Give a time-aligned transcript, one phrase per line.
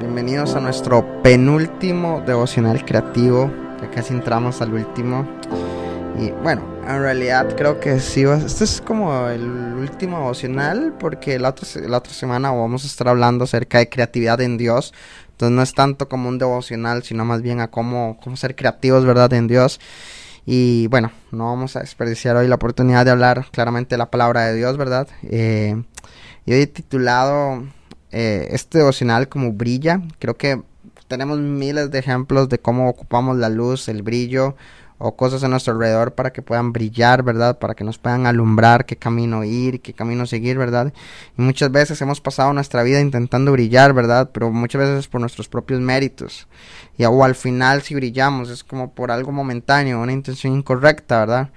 [0.00, 3.50] Bienvenidos a nuestro penúltimo devocional creativo.
[3.82, 5.28] Ya casi entramos al último.
[6.18, 8.22] Y bueno, en realidad creo que sí.
[8.22, 13.08] Este es como el último devocional porque la otra, la otra semana vamos a estar
[13.08, 14.94] hablando acerca de creatividad en Dios.
[15.32, 19.04] Entonces no es tanto como un devocional, sino más bien a cómo, cómo ser creativos,
[19.04, 19.30] ¿verdad?
[19.34, 19.80] En Dios.
[20.46, 24.46] Y bueno, no vamos a desperdiciar hoy la oportunidad de hablar claramente de la palabra
[24.46, 25.08] de Dios, ¿verdad?
[25.24, 25.76] Eh,
[26.46, 27.62] y hoy he titulado
[28.12, 30.02] eh, este devocional como brilla.
[30.18, 30.62] Creo que
[31.08, 34.56] tenemos miles de ejemplos de cómo ocupamos la luz, el brillo
[35.02, 37.58] o cosas a nuestro alrededor para que puedan brillar, ¿verdad?
[37.58, 40.92] Para que nos puedan alumbrar qué camino ir, qué camino seguir, ¿verdad?
[41.38, 44.28] Y muchas veces hemos pasado nuestra vida intentando brillar, ¿verdad?
[44.30, 46.46] Pero muchas veces por nuestros propios méritos.
[46.98, 51.50] Y o al final si brillamos es como por algo momentáneo, una intención incorrecta, ¿verdad?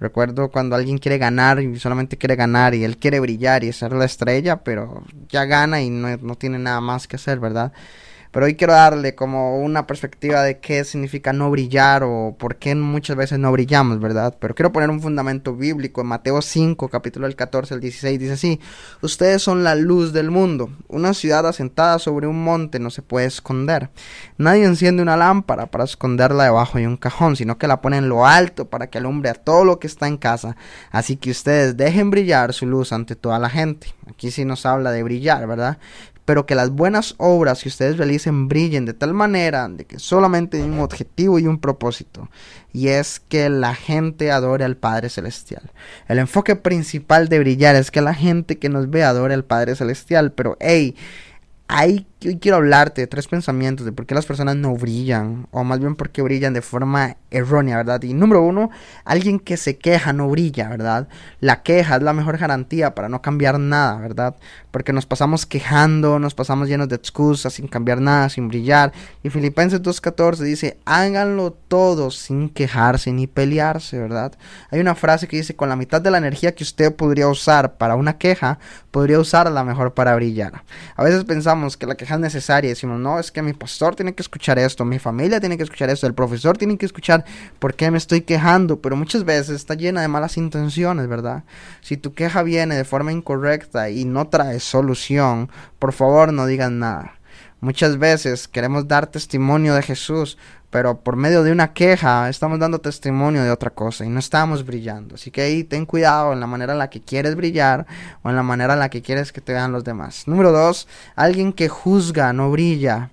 [0.00, 3.92] Recuerdo cuando alguien quiere ganar y solamente quiere ganar y él quiere brillar y ser
[3.92, 7.72] la estrella, pero ya gana y no, no tiene nada más que hacer, ¿verdad?
[8.30, 12.76] Pero hoy quiero darle como una perspectiva de qué significa no brillar o por qué
[12.76, 14.36] muchas veces no brillamos, ¿verdad?
[14.38, 16.00] Pero quiero poner un fundamento bíblico.
[16.00, 18.60] En Mateo 5, capítulo del 14 al 16, dice así,
[19.02, 20.70] ustedes son la luz del mundo.
[20.86, 23.90] Una ciudad asentada sobre un monte no se puede esconder.
[24.38, 28.08] Nadie enciende una lámpara para esconderla debajo de un cajón, sino que la pone en
[28.08, 30.56] lo alto para que alumbre a todo lo que está en casa.
[30.92, 33.88] Así que ustedes dejen brillar su luz ante toda la gente.
[34.08, 35.78] Aquí sí nos habla de brillar, ¿verdad?
[36.30, 40.58] Pero que las buenas obras que ustedes realicen brillen de tal manera de que solamente
[40.58, 42.28] hay un objetivo y un propósito,
[42.72, 45.72] y es que la gente adore al Padre Celestial.
[46.06, 49.74] El enfoque principal de brillar es que la gente que nos ve adore al Padre
[49.74, 50.94] Celestial, pero hey,
[51.66, 55.64] hay, hoy quiero hablarte de tres pensamientos de por qué las personas no brillan, o
[55.64, 58.02] más bien por qué brillan de forma errónea, ¿verdad?
[58.02, 58.70] Y número uno,
[59.04, 61.08] alguien que se queja no brilla, ¿verdad?
[61.40, 64.36] La queja es la mejor garantía para no cambiar nada, ¿verdad?
[64.70, 68.92] Porque nos pasamos quejando, nos pasamos llenos de excusas, sin cambiar nada, sin brillar.
[69.22, 74.32] Y Filipenses 2.14 dice, háganlo todo sin quejarse ni pelearse, ¿verdad?
[74.70, 77.78] Hay una frase que dice, con la mitad de la energía que usted podría usar
[77.78, 78.58] para una queja,
[78.90, 80.64] podría usarla mejor para brillar.
[80.96, 83.94] A veces pensamos que la queja es necesaria y decimos, no, es que mi pastor
[83.94, 87.24] tiene que escuchar esto, mi familia tiene que escuchar esto, el profesor tiene que escuchar
[87.58, 91.44] por qué me estoy quejando, pero muchas veces está llena de malas intenciones, ¿verdad?
[91.80, 96.70] Si tu queja viene de forma incorrecta y no trae solución, por favor no digas
[96.70, 97.14] nada.
[97.60, 100.38] Muchas veces queremos dar testimonio de Jesús,
[100.70, 104.64] pero por medio de una queja estamos dando testimonio de otra cosa y no estamos
[104.64, 105.16] brillando.
[105.16, 107.86] Así que ahí ten cuidado en la manera en la que quieres brillar
[108.22, 110.28] o en la manera en la que quieres que te vean los demás.
[110.28, 110.86] Número dos,
[111.16, 113.10] alguien que juzga no brilla.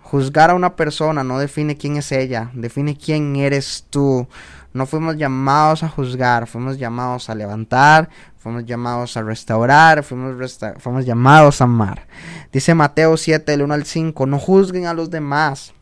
[0.00, 4.26] Juzgar a una persona no define quién es ella, define quién eres tú.
[4.72, 11.60] No fuimos llamados a juzgar, fuimos llamados a levantar, fuimos llamados a restaurar, fuimos, llamados
[11.60, 12.06] a amar.
[12.52, 15.74] Dice Mateo 7, el 1 al 5, no juzguen a los demás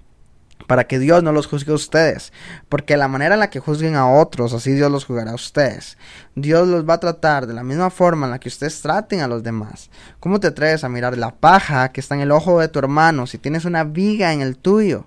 [0.66, 2.32] para que Dios no los juzgue a ustedes,
[2.68, 5.98] porque la manera en la que juzguen a otros, así Dios los juzgará a ustedes.
[6.34, 9.28] Dios los va a tratar de la misma forma en la que ustedes traten a
[9.28, 9.90] los demás.
[10.20, 13.26] ¿Cómo te atreves a mirar la paja que está en el ojo de tu hermano
[13.26, 15.06] si tienes una viga en el tuyo?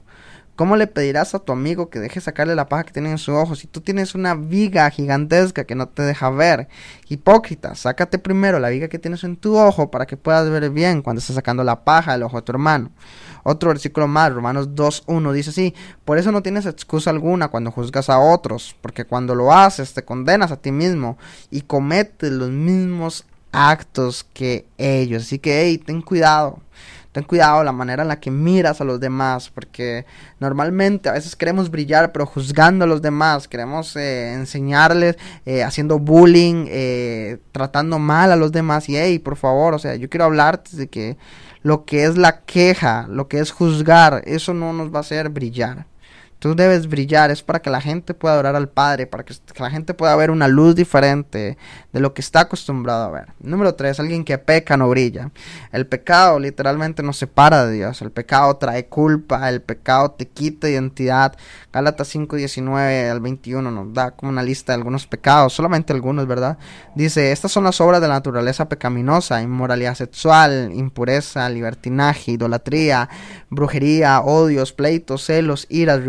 [0.56, 3.34] ¿Cómo le pedirás a tu amigo que deje sacarle la paja que tiene en su
[3.34, 6.70] ojo si tú tienes una viga gigantesca que no te deja ver?
[7.10, 11.02] Hipócrita, sácate primero la viga que tienes en tu ojo para que puedas ver bien
[11.02, 12.92] cuando estás sacando la paja del ojo de tu hermano.
[13.48, 18.10] Otro versículo más, Romanos 2.1 dice así, por eso no tienes excusa alguna cuando juzgas
[18.10, 21.20] a otros, porque cuando lo haces te condenas a ti mismo
[21.52, 25.22] y cometes los mismos actos que ellos.
[25.22, 26.60] Así que, hey, ten cuidado
[27.16, 30.06] ten cuidado la manera en la que miras a los demás, porque
[30.42, 35.16] normalmente a veces queremos brillar, pero juzgando a los demás, queremos eh, enseñarles,
[35.46, 38.90] eh, haciendo bullying, eh, tratando mal a los demás.
[38.90, 41.16] Y hey, por favor, o sea, yo quiero hablarte de que
[41.66, 45.30] lo que es la queja, lo que es juzgar, eso no nos va a hacer
[45.30, 45.88] brillar
[46.46, 49.72] Tú debes brillar, es para que la gente pueda adorar al Padre, para que, la
[49.72, 51.58] gente pueda ver una luz diferente
[51.92, 53.30] de lo que está acostumbrado a ver.
[53.40, 55.32] Número tres, alguien que peca no brilla.
[55.72, 58.00] El pecado literalmente nos separa de Dios.
[58.04, 61.36] El pecado trae culpa, el pecado te quita identidad.
[61.74, 66.28] Gálatas 5, 19 al 21 nos da como una lista de algunos pecados, solamente algunos,
[66.28, 66.60] ¿verdad?
[66.96, 73.10] Dice, estas son las obras de la naturaleza pecaminosa, inmoralidad sexual, impureza, libertinaje, idolatría,
[73.50, 76.04] brujería, odios, pleitos, celos, iras,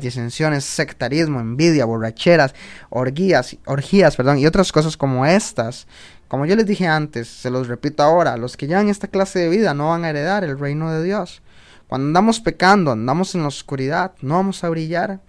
[0.00, 2.54] disensiones, sectarismo, envidia, borracheras,
[2.90, 5.86] orgías, orgías, perdón, y otras cosas como estas.
[6.28, 9.48] Como yo les dije antes, se los repito ahora, los que llevan esta clase de
[9.48, 11.42] vida no van a heredar el reino de Dios.
[11.88, 15.20] Cuando andamos pecando, andamos en la oscuridad, no vamos a brillar.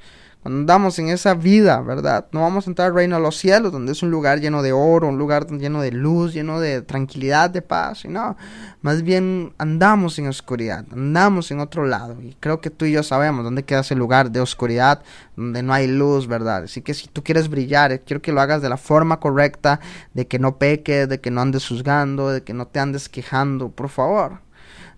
[0.46, 2.28] Andamos en esa vida, ¿verdad?
[2.32, 4.74] No vamos a entrar al reino de los cielos, donde es un lugar lleno de
[4.74, 8.06] oro, un lugar lleno de luz, lleno de tranquilidad, de paz.
[8.06, 8.38] Y no,
[8.84, 12.22] más bien andamos en oscuridad, andamos en otro lado.
[12.22, 15.02] Y creo que tú y yo sabemos dónde queda ese lugar de oscuridad,
[15.36, 16.66] donde no hay luz, ¿verdad?
[16.66, 19.80] Así que si tú quieres brillar, eh, quiero que lo hagas de la forma correcta,
[20.14, 23.70] de que no peques, de que no andes juzgando, de que no te andes quejando,
[23.70, 24.45] por favor.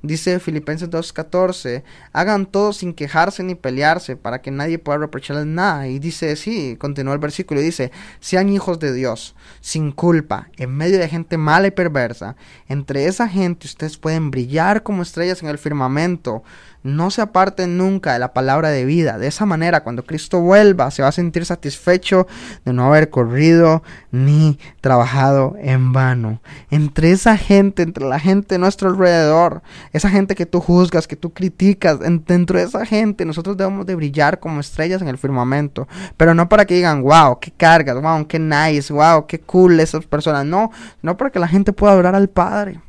[0.04, 1.84] Dice Filipenses 2.14,
[2.14, 5.88] hagan todo sin quejarse ni pelearse para que nadie pueda reprocharles nada.
[5.88, 10.76] Y dice, sí, continúa el versículo, y dice, sean hijos de Dios, sin culpa, en
[10.76, 12.36] medio de gente mala y perversa.
[12.68, 16.44] Entre esa gente ustedes pueden brillar como estrellas en el firmamento,
[16.84, 19.18] no se aparten nunca de la palabra de vida.
[19.18, 22.28] De esa manera, cuando Cristo vuelva, se va a sentir satisfecho
[22.66, 26.42] de no haber corrido ni trabajado en vano.
[26.70, 29.62] Entre esa gente, entre la gente a nuestro alrededor,
[29.94, 33.96] esa gente que tú juzgas, que tú criticas, dentro de esa gente nosotros debemos de
[33.96, 35.88] brillar como estrellas en el firmamento.
[36.16, 40.06] Pero no para que digan, wow, qué cargas, wow, qué nice, wow, qué cool esas
[40.06, 40.46] personas.
[40.46, 40.72] No,
[41.02, 42.80] no para que la gente pueda adorar al Padre.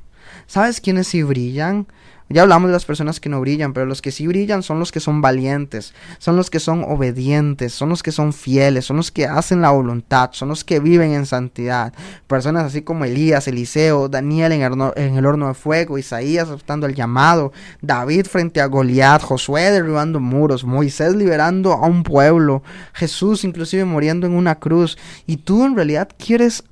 [0.46, 1.86] ¿Sabes quiénes sí brillan?
[2.30, 4.92] Ya hablamos de las personas que no brillan, pero los que sí brillan son los
[4.92, 9.10] que son valientes, son los que son obedientes, son los que son fieles, son los
[9.10, 11.94] que hacen la voluntad, son los que viven en santidad.
[12.26, 17.52] Personas así como Elías, Eliseo, Daniel en el, horno, de fuego, Isaías aceptando el llamado,
[17.80, 24.26] David frente a Goliat, Josué derribando muros, Moisés liberando a un pueblo, Jesús inclusive muriendo
[24.26, 24.98] en una cruz.
[25.26, 26.64] ¿Y tú en realidad quieres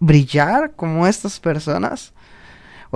[0.00, 2.13] brillar como estas personas?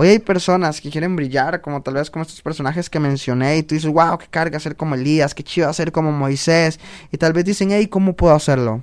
[0.01, 3.63] Hoy hay personas que quieren brillar, como tal vez como estos personajes que mencioné, y
[3.63, 6.79] tú dices, wow, qué carga ser como Elías, qué chido ser como Moisés,
[7.11, 8.81] y tal vez dicen, hey, ¿cómo puedo hacerlo?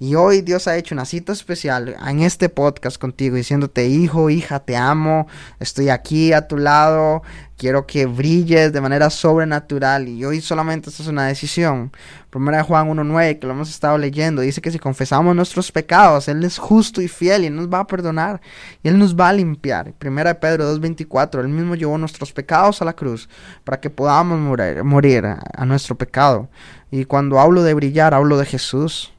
[0.00, 4.60] Y hoy Dios ha hecho una cita especial en este podcast contigo, diciéndote, hijo, hija,
[4.60, 5.26] te amo,
[5.58, 7.22] estoy aquí a tu lado,
[7.56, 10.06] quiero que brilles de manera sobrenatural.
[10.06, 11.90] Y hoy solamente esta es una decisión.
[12.30, 16.28] Primera de Juan 1.9, que lo hemos estado leyendo, dice que si confesamos nuestros pecados,
[16.28, 18.40] Él es justo y fiel y nos va a perdonar.
[18.84, 19.94] Y Él nos va a limpiar.
[19.94, 23.28] Primera de Pedro 2.24, Él mismo llevó nuestros pecados a la cruz
[23.64, 26.48] para que podamos morir, morir a nuestro pecado.
[26.92, 29.12] Y cuando hablo de brillar, hablo de Jesús.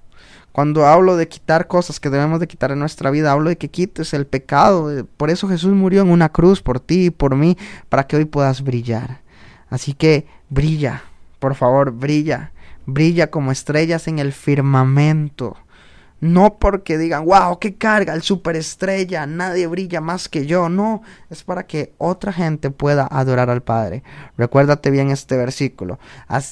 [0.51, 3.69] Cuando hablo de quitar cosas que debemos de quitar en nuestra vida, hablo de que
[3.69, 5.05] quites el pecado.
[5.17, 7.57] Por eso Jesús murió en una cruz por ti y por mí,
[7.87, 9.21] para que hoy puedas brillar.
[9.69, 11.03] Así que brilla,
[11.39, 12.51] por favor, brilla.
[12.85, 15.57] Brilla como estrellas en el firmamento.
[16.21, 20.67] No porque digan, wow, qué carga, el superestrella, nadie brilla más que yo.
[20.67, 24.03] No, es para que otra gente pueda adorar al Padre.
[24.37, 25.97] Recuérdate bien este versículo.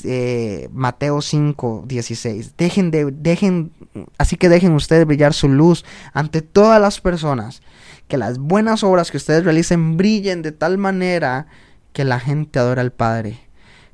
[0.05, 2.55] Eh, Mateo 5, 16.
[2.55, 3.71] Dejen de, dejen,
[4.17, 5.83] así que dejen ustedes brillar su luz
[6.13, 7.61] ante todas las personas.
[8.07, 11.47] Que las buenas obras que ustedes realicen brillen de tal manera
[11.91, 13.39] que la gente adora al Padre.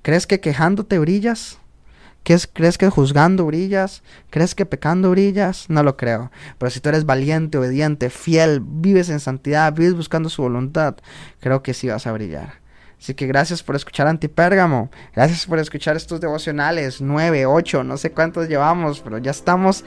[0.03, 1.57] ¿Crees que quejándote brillas?
[2.23, 4.01] ¿Crees que juzgando brillas?
[4.29, 5.65] ¿Crees que pecando brillas?
[5.69, 6.31] No lo creo.
[6.57, 10.95] Pero si tú eres valiente, obediente, fiel, vives en santidad, vives buscando su voluntad,
[11.39, 12.63] creo que sí vas a brillar.
[12.97, 14.89] Así que gracias por escuchar Antipérgamo.
[15.13, 17.01] Gracias por escuchar estos devocionales.
[17.01, 19.83] Nueve, ocho, no sé cuántos llevamos, pero ya estamos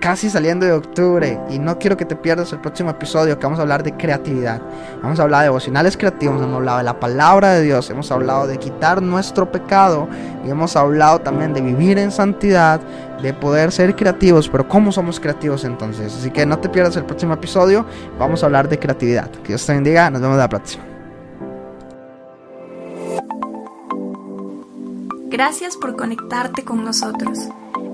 [0.00, 3.58] casi saliendo de octubre y no quiero que te pierdas el próximo episodio que vamos
[3.58, 4.60] a hablar de creatividad.
[5.02, 8.46] Vamos a hablar de devocionales creativos, hemos hablado de la palabra de Dios, hemos hablado
[8.46, 10.08] de quitar nuestro pecado
[10.44, 12.80] y hemos hablado también de vivir en santidad,
[13.22, 16.14] de poder ser creativos, pero ¿cómo somos creativos entonces?
[16.14, 17.84] Así que no te pierdas el próximo episodio,
[18.18, 19.30] vamos a hablar de creatividad.
[19.30, 20.84] Que Dios te bendiga, nos vemos la próxima.
[25.28, 27.48] Gracias por conectarte con nosotros.